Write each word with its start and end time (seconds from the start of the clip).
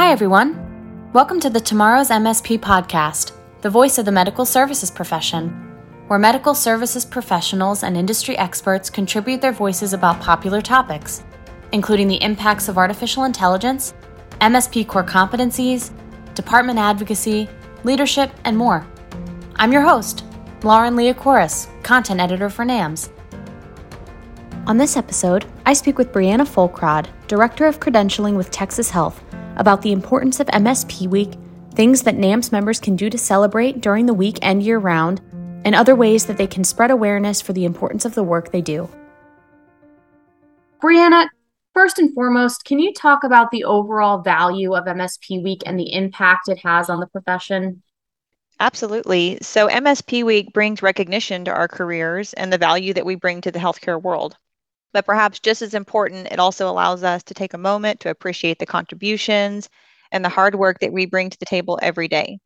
Hi, 0.00 0.12
everyone. 0.12 1.10
Welcome 1.12 1.40
to 1.40 1.50
the 1.50 1.60
Tomorrow's 1.60 2.08
MSP 2.08 2.58
podcast, 2.58 3.32
the 3.60 3.68
voice 3.68 3.98
of 3.98 4.06
the 4.06 4.10
medical 4.10 4.46
services 4.46 4.90
profession, 4.90 5.50
where 6.06 6.18
medical 6.18 6.54
services 6.54 7.04
professionals 7.04 7.82
and 7.82 7.98
industry 7.98 8.34
experts 8.38 8.88
contribute 8.88 9.42
their 9.42 9.52
voices 9.52 9.92
about 9.92 10.18
popular 10.18 10.62
topics, 10.62 11.22
including 11.72 12.08
the 12.08 12.22
impacts 12.22 12.66
of 12.66 12.78
artificial 12.78 13.24
intelligence, 13.24 13.92
MSP 14.40 14.88
core 14.88 15.04
competencies, 15.04 15.92
department 16.34 16.78
advocacy, 16.78 17.46
leadership, 17.84 18.30
and 18.46 18.56
more. 18.56 18.86
I'm 19.56 19.70
your 19.70 19.82
host, 19.82 20.24
Lauren 20.62 20.96
Leocoris, 20.96 21.68
content 21.82 22.20
editor 22.20 22.48
for 22.48 22.64
NAMSS. 22.64 23.10
On 24.66 24.78
this 24.78 24.96
episode, 24.96 25.44
I 25.66 25.74
speak 25.74 25.98
with 25.98 26.10
Brianna 26.10 26.48
Folkrod, 26.48 27.08
Director 27.28 27.66
of 27.66 27.80
Credentialing 27.80 28.38
with 28.38 28.50
Texas 28.50 28.88
Health, 28.88 29.22
about 29.60 29.82
the 29.82 29.92
importance 29.92 30.40
of 30.40 30.46
MSP 30.48 31.06
Week, 31.06 31.34
things 31.74 32.02
that 32.02 32.16
NAMSS 32.16 32.50
members 32.50 32.80
can 32.80 32.96
do 32.96 33.10
to 33.10 33.18
celebrate 33.18 33.80
during 33.82 34.06
the 34.06 34.14
week 34.14 34.38
and 34.40 34.62
year 34.62 34.78
round, 34.78 35.20
and 35.66 35.74
other 35.74 35.94
ways 35.94 36.24
that 36.26 36.38
they 36.38 36.46
can 36.46 36.64
spread 36.64 36.90
awareness 36.90 37.42
for 37.42 37.52
the 37.52 37.66
importance 37.66 38.06
of 38.06 38.14
the 38.14 38.24
work 38.24 38.50
they 38.50 38.62
do. 38.62 38.88
Brianna, 40.82 41.28
first 41.74 41.98
and 41.98 42.12
foremost, 42.14 42.64
can 42.64 42.78
you 42.78 42.94
talk 42.94 43.22
about 43.22 43.50
the 43.50 43.64
overall 43.64 44.22
value 44.22 44.74
of 44.74 44.86
MSP 44.86 45.44
Week 45.44 45.62
and 45.66 45.78
the 45.78 45.92
impact 45.92 46.48
it 46.48 46.58
has 46.60 46.88
on 46.88 46.98
the 46.98 47.06
profession? 47.06 47.82
Absolutely. 48.60 49.38
So, 49.42 49.68
MSP 49.68 50.24
Week 50.24 50.54
brings 50.54 50.82
recognition 50.82 51.44
to 51.44 51.52
our 51.52 51.68
careers 51.68 52.32
and 52.32 52.50
the 52.50 52.58
value 52.58 52.94
that 52.94 53.04
we 53.04 53.14
bring 53.14 53.42
to 53.42 53.50
the 53.50 53.58
healthcare 53.58 54.00
world. 54.00 54.36
But 54.92 55.06
perhaps 55.06 55.38
just 55.38 55.62
as 55.62 55.74
important, 55.74 56.28
it 56.30 56.38
also 56.40 56.68
allows 56.68 57.04
us 57.04 57.22
to 57.24 57.34
take 57.34 57.54
a 57.54 57.58
moment 57.58 58.00
to 58.00 58.10
appreciate 58.10 58.58
the 58.58 58.66
contributions 58.66 59.68
and 60.10 60.24
the 60.24 60.28
hard 60.28 60.54
work 60.54 60.80
that 60.80 60.92
we 60.92 61.06
bring 61.06 61.30
to 61.30 61.38
the 61.38 61.46
table 61.46 61.78
every 61.80 62.08
day. 62.08 62.38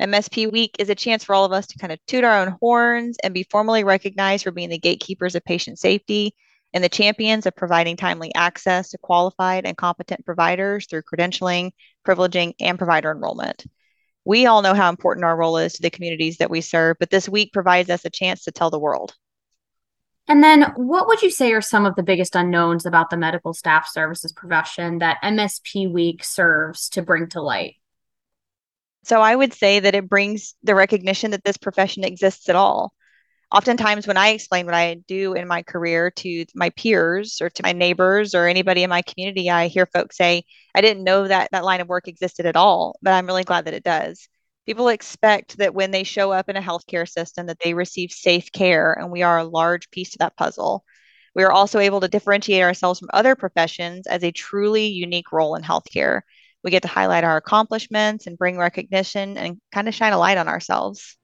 MSP 0.00 0.50
Week 0.50 0.74
is 0.78 0.90
a 0.90 0.94
chance 0.94 1.22
for 1.22 1.34
all 1.34 1.44
of 1.44 1.52
us 1.52 1.66
to 1.68 1.78
kind 1.78 1.92
of 1.92 1.98
toot 2.06 2.24
our 2.24 2.40
own 2.40 2.56
horns 2.60 3.16
and 3.22 3.32
be 3.32 3.46
formally 3.50 3.84
recognized 3.84 4.44
for 4.44 4.50
being 4.50 4.70
the 4.70 4.78
gatekeepers 4.78 5.34
of 5.34 5.44
patient 5.44 5.78
safety 5.78 6.34
and 6.72 6.82
the 6.82 6.88
champions 6.88 7.46
of 7.46 7.54
providing 7.54 7.96
timely 7.96 8.34
access 8.34 8.90
to 8.90 8.98
qualified 8.98 9.64
and 9.64 9.76
competent 9.76 10.24
providers 10.24 10.86
through 10.86 11.02
credentialing, 11.02 11.70
privileging, 12.06 12.54
and 12.58 12.78
provider 12.78 13.12
enrollment. 13.12 13.64
We 14.24 14.46
all 14.46 14.62
know 14.62 14.74
how 14.74 14.88
important 14.88 15.24
our 15.24 15.36
role 15.36 15.58
is 15.58 15.74
to 15.74 15.82
the 15.82 15.90
communities 15.90 16.38
that 16.38 16.50
we 16.50 16.60
serve, 16.60 16.96
but 16.98 17.10
this 17.10 17.28
week 17.28 17.52
provides 17.52 17.90
us 17.90 18.04
a 18.04 18.10
chance 18.10 18.44
to 18.44 18.52
tell 18.52 18.70
the 18.70 18.80
world. 18.80 19.14
And 20.26 20.42
then, 20.42 20.72
what 20.76 21.06
would 21.06 21.20
you 21.20 21.30
say 21.30 21.52
are 21.52 21.60
some 21.60 21.84
of 21.84 21.96
the 21.96 22.02
biggest 22.02 22.34
unknowns 22.34 22.86
about 22.86 23.10
the 23.10 23.16
medical 23.16 23.52
staff 23.52 23.88
services 23.88 24.32
profession 24.32 24.98
that 24.98 25.18
MSP 25.22 25.92
Week 25.92 26.24
serves 26.24 26.88
to 26.90 27.02
bring 27.02 27.28
to 27.28 27.42
light? 27.42 27.74
So, 29.04 29.20
I 29.20 29.36
would 29.36 29.52
say 29.52 29.80
that 29.80 29.94
it 29.94 30.08
brings 30.08 30.54
the 30.62 30.74
recognition 30.74 31.32
that 31.32 31.44
this 31.44 31.58
profession 31.58 32.04
exists 32.04 32.48
at 32.48 32.56
all. 32.56 32.94
Oftentimes, 33.52 34.06
when 34.06 34.16
I 34.16 34.30
explain 34.30 34.64
what 34.64 34.74
I 34.74 34.94
do 35.06 35.34
in 35.34 35.46
my 35.46 35.62
career 35.62 36.10
to 36.10 36.46
my 36.54 36.70
peers 36.70 37.42
or 37.42 37.50
to 37.50 37.62
my 37.62 37.72
neighbors 37.72 38.34
or 38.34 38.48
anybody 38.48 38.82
in 38.82 38.90
my 38.90 39.02
community, 39.02 39.50
I 39.50 39.68
hear 39.68 39.86
folks 39.86 40.16
say, 40.16 40.44
I 40.74 40.80
didn't 40.80 41.04
know 41.04 41.28
that 41.28 41.50
that 41.52 41.64
line 41.64 41.82
of 41.82 41.88
work 41.88 42.08
existed 42.08 42.46
at 42.46 42.56
all, 42.56 42.96
but 43.02 43.12
I'm 43.12 43.26
really 43.26 43.44
glad 43.44 43.66
that 43.66 43.74
it 43.74 43.84
does 43.84 44.26
people 44.66 44.88
expect 44.88 45.58
that 45.58 45.74
when 45.74 45.90
they 45.90 46.04
show 46.04 46.32
up 46.32 46.48
in 46.48 46.56
a 46.56 46.62
healthcare 46.62 47.08
system 47.08 47.46
that 47.46 47.58
they 47.62 47.74
receive 47.74 48.10
safe 48.10 48.50
care 48.52 48.92
and 48.92 49.10
we 49.10 49.22
are 49.22 49.38
a 49.38 49.44
large 49.44 49.90
piece 49.90 50.14
of 50.14 50.20
that 50.20 50.36
puzzle. 50.36 50.84
We 51.34 51.42
are 51.42 51.52
also 51.52 51.80
able 51.80 52.00
to 52.00 52.08
differentiate 52.08 52.62
ourselves 52.62 53.00
from 53.00 53.10
other 53.12 53.34
professions 53.34 54.06
as 54.06 54.22
a 54.22 54.30
truly 54.30 54.86
unique 54.86 55.32
role 55.32 55.56
in 55.56 55.62
healthcare. 55.62 56.22
We 56.62 56.70
get 56.70 56.82
to 56.82 56.88
highlight 56.88 57.24
our 57.24 57.36
accomplishments 57.36 58.26
and 58.26 58.38
bring 58.38 58.56
recognition 58.56 59.36
and 59.36 59.60
kind 59.72 59.88
of 59.88 59.94
shine 59.94 60.12
a 60.12 60.18
light 60.18 60.38
on 60.38 60.48
ourselves. 60.48 61.16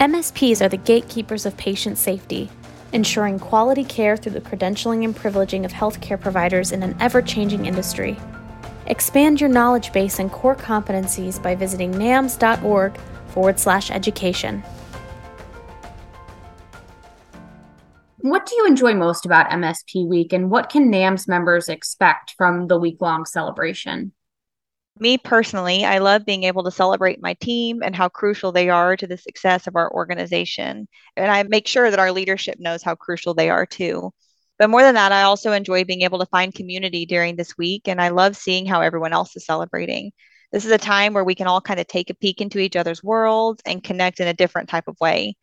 MSPs 0.00 0.60
are 0.60 0.68
the 0.68 0.76
gatekeepers 0.76 1.46
of 1.46 1.56
patient 1.56 1.98
safety, 1.98 2.50
ensuring 2.92 3.38
quality 3.38 3.84
care 3.84 4.16
through 4.16 4.32
the 4.32 4.40
credentialing 4.40 5.04
and 5.04 5.16
privileging 5.16 5.64
of 5.64 5.72
healthcare 5.72 6.20
providers 6.20 6.70
in 6.70 6.82
an 6.82 6.96
ever 7.00 7.22
changing 7.22 7.66
industry. 7.66 8.16
Expand 8.86 9.40
your 9.40 9.50
knowledge 9.50 9.92
base 9.92 10.18
and 10.18 10.30
core 10.30 10.56
competencies 10.56 11.42
by 11.42 11.54
visiting 11.54 11.92
namss.org 11.92 12.98
forward 13.28 13.58
slash 13.58 13.90
education. 13.90 14.62
What 18.20 18.46
do 18.46 18.56
you 18.56 18.66
enjoy 18.66 18.94
most 18.94 19.24
about 19.26 19.50
MSP 19.50 20.06
Week 20.06 20.32
and 20.32 20.50
what 20.50 20.70
can 20.70 20.90
NAMSS 20.90 21.28
members 21.28 21.68
expect 21.68 22.34
from 22.36 22.66
the 22.66 22.78
week 22.78 23.00
long 23.00 23.24
celebration? 23.24 24.12
Me 24.98 25.16
personally, 25.16 25.84
I 25.84 25.98
love 25.98 26.26
being 26.26 26.42
able 26.42 26.64
to 26.64 26.72
celebrate 26.72 27.22
my 27.22 27.34
team 27.34 27.82
and 27.82 27.94
how 27.94 28.08
crucial 28.08 28.50
they 28.50 28.68
are 28.68 28.96
to 28.96 29.06
the 29.06 29.16
success 29.16 29.68
of 29.68 29.76
our 29.76 29.92
organization. 29.92 30.88
And 31.16 31.30
I 31.30 31.44
make 31.44 31.68
sure 31.68 31.90
that 31.90 32.00
our 32.00 32.10
leadership 32.10 32.56
knows 32.58 32.82
how 32.82 32.96
crucial 32.96 33.34
they 33.34 33.50
are 33.50 33.64
too. 33.64 34.12
But 34.58 34.70
more 34.70 34.82
than 34.82 34.96
that, 34.96 35.12
I 35.12 35.22
also 35.22 35.52
enjoy 35.52 35.84
being 35.84 36.02
able 36.02 36.18
to 36.18 36.26
find 36.26 36.54
community 36.54 37.06
during 37.06 37.36
this 37.36 37.56
week, 37.56 37.86
and 37.86 38.00
I 38.00 38.08
love 38.08 38.36
seeing 38.36 38.66
how 38.66 38.80
everyone 38.80 39.12
else 39.12 39.36
is 39.36 39.46
celebrating. 39.46 40.12
This 40.52 40.64
is 40.64 40.72
a 40.72 40.78
time 40.78 41.14
where 41.14 41.24
we 41.24 41.34
can 41.34 41.46
all 41.46 41.60
kind 41.60 41.78
of 41.78 41.86
take 41.86 42.10
a 42.10 42.14
peek 42.14 42.40
into 42.40 42.58
each 42.58 42.74
other's 42.74 43.02
worlds 43.02 43.62
and 43.66 43.84
connect 43.84 44.20
in 44.20 44.28
a 44.28 44.34
different 44.34 44.68
type 44.68 44.88
of 44.88 44.96
way. 45.00 45.36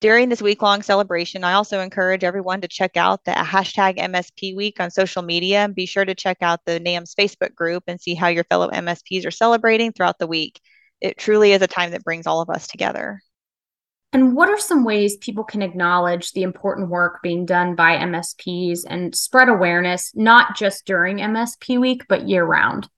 During 0.00 0.28
this 0.28 0.42
week 0.42 0.62
long 0.62 0.82
celebration, 0.82 1.44
I 1.44 1.54
also 1.54 1.80
encourage 1.80 2.24
everyone 2.24 2.60
to 2.62 2.68
check 2.68 2.96
out 2.96 3.24
the 3.24 3.32
hashtag 3.32 3.98
MSP 3.98 4.54
Week 4.56 4.80
on 4.80 4.90
social 4.90 5.22
media 5.22 5.60
and 5.60 5.74
be 5.74 5.86
sure 5.86 6.04
to 6.04 6.14
check 6.14 6.38
out 6.40 6.60
the 6.66 6.80
NAMSS 6.80 7.14
Facebook 7.14 7.54
group 7.54 7.84
and 7.86 8.00
see 8.00 8.14
how 8.14 8.28
your 8.28 8.44
fellow 8.44 8.68
MSPs 8.68 9.24
are 9.26 9.30
celebrating 9.30 9.92
throughout 9.92 10.18
the 10.18 10.26
week. 10.26 10.60
It 11.00 11.18
truly 11.18 11.52
is 11.52 11.62
a 11.62 11.68
time 11.68 11.92
that 11.92 12.04
brings 12.04 12.26
all 12.26 12.40
of 12.40 12.50
us 12.50 12.66
together. 12.66 13.20
And 14.12 14.36
what 14.36 14.50
are 14.50 14.58
some 14.58 14.84
ways 14.84 15.16
people 15.16 15.42
can 15.42 15.62
acknowledge 15.62 16.32
the 16.32 16.42
important 16.42 16.90
work 16.90 17.22
being 17.22 17.46
done 17.46 17.74
by 17.74 17.96
MSPs 17.96 18.80
and 18.86 19.14
spread 19.14 19.48
awareness, 19.48 20.12
not 20.14 20.54
just 20.54 20.84
during 20.84 21.16
MSP 21.16 21.80
week, 21.80 22.02
but 22.08 22.28
year 22.28 22.44
round? 22.44 22.88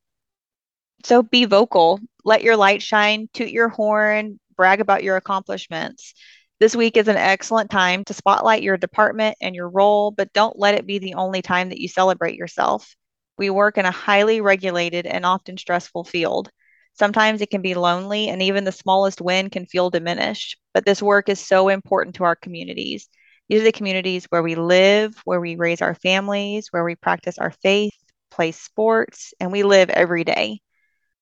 So 1.04 1.22
be 1.22 1.44
vocal, 1.44 2.00
let 2.24 2.42
your 2.42 2.56
light 2.56 2.82
shine, 2.82 3.28
toot 3.32 3.50
your 3.50 3.68
horn, 3.68 4.40
brag 4.56 4.80
about 4.80 5.04
your 5.04 5.16
accomplishments. 5.16 6.14
This 6.58 6.74
week 6.74 6.96
is 6.96 7.08
an 7.08 7.16
excellent 7.16 7.70
time 7.70 8.04
to 8.06 8.14
spotlight 8.14 8.62
your 8.62 8.76
department 8.76 9.36
and 9.40 9.54
your 9.54 9.68
role, 9.68 10.10
but 10.10 10.32
don't 10.32 10.58
let 10.58 10.74
it 10.74 10.86
be 10.86 10.98
the 10.98 11.14
only 11.14 11.42
time 11.42 11.68
that 11.68 11.80
you 11.80 11.88
celebrate 11.88 12.36
yourself. 12.36 12.96
We 13.36 13.50
work 13.50 13.78
in 13.78 13.84
a 13.84 13.90
highly 13.90 14.40
regulated 14.40 15.06
and 15.06 15.26
often 15.26 15.58
stressful 15.58 16.04
field. 16.04 16.50
Sometimes 16.94 17.40
it 17.40 17.50
can 17.50 17.60
be 17.62 17.74
lonely, 17.74 18.28
and 18.28 18.40
even 18.40 18.64
the 18.64 18.72
smallest 18.72 19.20
win 19.20 19.50
can 19.50 19.66
feel 19.66 19.90
diminished. 19.90 20.56
But 20.72 20.86
this 20.86 21.02
work 21.02 21.28
is 21.28 21.40
so 21.40 21.68
important 21.68 22.16
to 22.16 22.24
our 22.24 22.36
communities. 22.36 23.08
These 23.48 23.60
are 23.60 23.64
the 23.64 23.72
communities 23.72 24.26
where 24.30 24.42
we 24.42 24.54
live, 24.54 25.14
where 25.24 25.40
we 25.40 25.56
raise 25.56 25.82
our 25.82 25.94
families, 25.94 26.68
where 26.70 26.84
we 26.84 26.94
practice 26.94 27.38
our 27.38 27.50
faith, 27.50 27.94
play 28.30 28.52
sports, 28.52 29.34
and 29.40 29.52
we 29.52 29.64
live 29.64 29.90
every 29.90 30.24
day. 30.24 30.60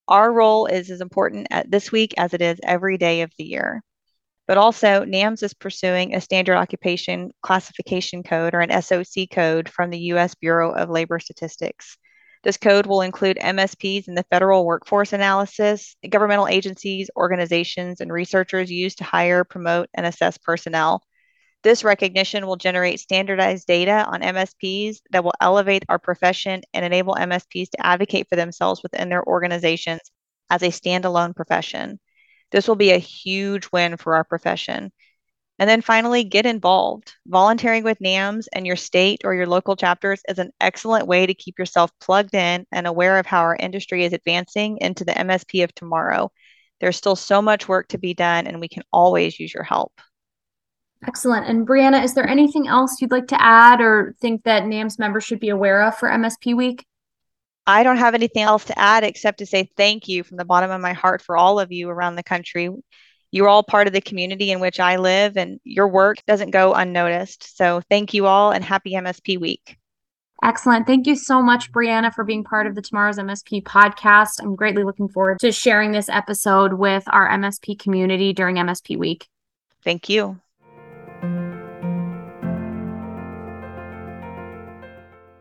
Our 0.08 0.32
role 0.32 0.66
is 0.66 0.90
as 0.90 1.00
important 1.00 1.48
at 1.50 1.70
this 1.70 1.90
week 1.90 2.14
as 2.18 2.34
it 2.34 2.42
is 2.42 2.60
every 2.62 2.98
day 2.98 3.22
of 3.22 3.32
the 3.38 3.44
year. 3.44 3.82
But 4.46 4.58
also, 4.58 5.04
NAMSS 5.04 5.42
is 5.42 5.54
pursuing 5.54 6.14
a 6.14 6.20
standard 6.20 6.56
occupation 6.56 7.30
classification 7.42 8.22
code 8.22 8.54
or 8.54 8.60
an 8.60 8.82
SOC 8.82 9.30
code 9.30 9.68
from 9.68 9.90
the 9.90 10.00
U.S. 10.10 10.34
Bureau 10.34 10.72
of 10.72 10.90
Labor 10.90 11.18
Statistics. 11.18 11.96
This 12.42 12.56
code 12.56 12.86
will 12.86 13.02
include 13.02 13.38
MSPs 13.38 14.08
in 14.08 14.14
the 14.14 14.24
federal 14.24 14.66
workforce 14.66 15.12
analysis, 15.12 15.96
governmental 16.08 16.48
agencies, 16.48 17.08
organizations, 17.16 18.00
and 18.00 18.12
researchers 18.12 18.70
used 18.70 18.98
to 18.98 19.04
hire, 19.04 19.44
promote, 19.44 19.88
and 19.94 20.04
assess 20.04 20.38
personnel. 20.38 21.02
This 21.62 21.84
recognition 21.84 22.46
will 22.46 22.56
generate 22.56 22.98
standardized 22.98 23.68
data 23.68 24.04
on 24.04 24.22
MSPs 24.22 24.98
that 25.12 25.22
will 25.22 25.34
elevate 25.40 25.84
our 25.88 26.00
profession 26.00 26.62
and 26.74 26.84
enable 26.84 27.14
MSPs 27.14 27.70
to 27.70 27.86
advocate 27.86 28.26
for 28.28 28.34
themselves 28.34 28.82
within 28.82 29.08
their 29.08 29.24
organizations 29.24 30.00
as 30.50 30.62
a 30.62 30.66
standalone 30.66 31.36
profession. 31.36 32.00
This 32.50 32.66
will 32.66 32.76
be 32.76 32.90
a 32.90 32.98
huge 32.98 33.68
win 33.72 33.96
for 33.96 34.16
our 34.16 34.24
profession. 34.24 34.92
And 35.62 35.68
then 35.68 35.80
finally, 35.80 36.24
get 36.24 36.44
involved. 36.44 37.14
Volunteering 37.28 37.84
with 37.84 38.00
NAMSS 38.00 38.48
and 38.52 38.66
your 38.66 38.74
state 38.74 39.20
or 39.22 39.32
your 39.32 39.46
local 39.46 39.76
chapters 39.76 40.20
is 40.28 40.40
an 40.40 40.50
excellent 40.60 41.06
way 41.06 41.24
to 41.24 41.34
keep 41.34 41.56
yourself 41.56 41.92
plugged 42.00 42.34
in 42.34 42.66
and 42.72 42.84
aware 42.84 43.16
of 43.16 43.26
how 43.26 43.42
our 43.42 43.54
industry 43.54 44.04
is 44.04 44.12
advancing 44.12 44.78
into 44.78 45.04
the 45.04 45.12
MSP 45.12 45.62
of 45.62 45.72
tomorrow. 45.72 46.32
There's 46.80 46.96
still 46.96 47.14
so 47.14 47.40
much 47.40 47.68
work 47.68 47.86
to 47.90 47.98
be 47.98 48.12
done, 48.12 48.48
and 48.48 48.58
we 48.58 48.66
can 48.66 48.82
always 48.92 49.38
use 49.38 49.54
your 49.54 49.62
help. 49.62 49.92
Excellent. 51.06 51.46
And 51.46 51.64
Brianna, 51.64 52.02
is 52.02 52.14
there 52.14 52.28
anything 52.28 52.66
else 52.66 53.00
you'd 53.00 53.12
like 53.12 53.28
to 53.28 53.40
add 53.40 53.80
or 53.80 54.16
think 54.20 54.42
that 54.42 54.64
NAMSS 54.64 54.98
members 54.98 55.22
should 55.22 55.38
be 55.38 55.50
aware 55.50 55.82
of 55.82 55.96
for 55.96 56.08
MSP 56.08 56.56
Week? 56.56 56.84
I 57.68 57.84
don't 57.84 57.98
have 57.98 58.16
anything 58.16 58.42
else 58.42 58.64
to 58.64 58.76
add 58.76 59.04
except 59.04 59.38
to 59.38 59.46
say 59.46 59.70
thank 59.76 60.08
you 60.08 60.24
from 60.24 60.38
the 60.38 60.44
bottom 60.44 60.72
of 60.72 60.80
my 60.80 60.92
heart 60.92 61.22
for 61.22 61.36
all 61.36 61.60
of 61.60 61.70
you 61.70 61.88
around 61.88 62.16
the 62.16 62.24
country 62.24 62.68
you're 63.32 63.48
all 63.48 63.64
part 63.64 63.86
of 63.86 63.92
the 63.92 64.00
community 64.00 64.52
in 64.52 64.60
which 64.60 64.78
I 64.78 64.96
live, 64.96 65.36
and 65.36 65.58
your 65.64 65.88
work 65.88 66.18
doesn't 66.26 66.50
go 66.50 66.74
unnoticed. 66.74 67.56
So 67.56 67.82
thank 67.90 68.14
you 68.14 68.26
all 68.26 68.52
and 68.52 68.62
happy 68.62 68.92
MSP 68.92 69.40
week. 69.40 69.78
Excellent. 70.44 70.86
Thank 70.86 71.06
you 71.06 71.14
so 71.14 71.40
much, 71.40 71.72
Brianna, 71.72 72.12
for 72.12 72.24
being 72.24 72.42
part 72.44 72.66
of 72.66 72.74
the 72.74 72.82
Tomorrow's 72.82 73.18
MSP 73.18 73.62
podcast. 73.62 74.40
I'm 74.40 74.56
greatly 74.56 74.82
looking 74.84 75.08
forward 75.08 75.38
to 75.40 75.52
sharing 75.52 75.92
this 75.92 76.08
episode 76.08 76.74
with 76.74 77.04
our 77.06 77.28
MSP 77.30 77.78
community 77.78 78.32
during 78.32 78.56
MSP 78.56 78.98
week. 78.98 79.28
Thank 79.84 80.08
you. 80.08 80.40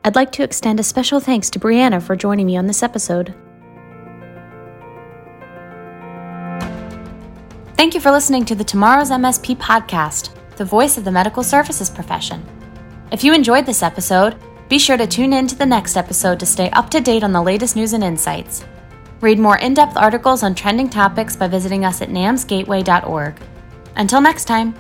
I'd 0.03 0.15
like 0.15 0.31
to 0.33 0.43
extend 0.43 0.79
a 0.79 0.83
special 0.83 1.19
thanks 1.19 1.49
to 1.51 1.59
Brianna 1.59 2.01
for 2.01 2.15
joining 2.15 2.45
me 2.45 2.55
on 2.55 2.67
this 2.67 2.81
episode. 2.81 3.35
Thank 7.81 7.95
you 7.95 7.99
for 7.99 8.11
listening 8.11 8.45
to 8.45 8.53
the 8.53 8.63
Tomorrow's 8.63 9.09
MSP 9.09 9.57
podcast, 9.57 10.35
the 10.55 10.63
voice 10.63 10.99
of 10.99 11.03
the 11.03 11.11
medical 11.11 11.41
services 11.41 11.89
profession. 11.89 12.45
If 13.11 13.23
you 13.23 13.33
enjoyed 13.33 13.65
this 13.65 13.81
episode, 13.81 14.35
be 14.69 14.77
sure 14.77 14.97
to 14.97 15.07
tune 15.07 15.33
in 15.33 15.47
to 15.47 15.55
the 15.55 15.65
next 15.65 15.97
episode 15.97 16.39
to 16.41 16.45
stay 16.45 16.69
up 16.73 16.91
to 16.91 17.01
date 17.01 17.23
on 17.23 17.33
the 17.33 17.41
latest 17.41 17.75
news 17.75 17.93
and 17.93 18.03
insights. 18.03 18.63
Read 19.19 19.39
more 19.39 19.57
in 19.57 19.73
depth 19.73 19.97
articles 19.97 20.43
on 20.43 20.53
trending 20.53 20.91
topics 20.91 21.35
by 21.35 21.47
visiting 21.47 21.83
us 21.83 22.03
at 22.03 22.09
namssgateway.org. 22.09 23.41
Until 23.95 24.21
next 24.21 24.45
time. 24.45 24.75